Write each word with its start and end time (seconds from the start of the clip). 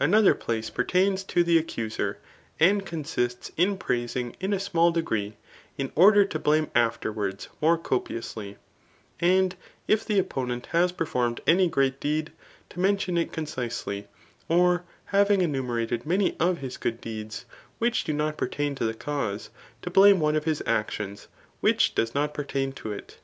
Another 0.00 0.34
place 0.34 0.70
peitains 0.70 1.22
to 1.26 1.44
the 1.44 1.58
accuser, 1.58 2.16
and 2.58 2.86
consists 2.86 3.50
in 3.58 3.76
praising 3.76 4.34
in 4.40 4.54
a 4.54 4.58
small 4.58 4.90
degree, 4.90 5.36
in 5.76 5.92
order 5.94 6.24
to 6.24 6.38
blame 6.38 6.70
afterwards 6.74 7.48
more 7.60 7.76
copiously; 7.76 8.56
and 9.20 9.54
if 9.86 10.02
the 10.02 10.18
opponent 10.18 10.64
has 10.72 10.92
performed 10.92 11.42
any 11.46 11.68
g^eat 11.68 12.00
deed, 12.00 12.32
to 12.70 12.80
mention 12.80 13.18
it 13.18 13.32
concisely; 13.34 14.06
or 14.48 14.84
having 15.12 15.40
enume 15.40 15.66
xated 15.66 16.06
many 16.06 16.34
of 16.40 16.60
his 16.60 16.78
good 16.78 16.98
deeds, 17.02 17.44
[which 17.78 18.02
do 18.04 18.14
not 18.14 18.38
pertain 18.38 18.74
to 18.76 18.86
the 18.86 18.94
cause,] 18.94 19.50
to 19.82 19.90
blame 19.90 20.20
one 20.20 20.36
of 20.36 20.44
his 20.44 20.62
actions, 20.64 21.28
which 21.60 21.94
does 21.94 22.12
per 22.12 22.44
tain 22.44 22.72
to 22.72 22.92
it. 22.92 23.18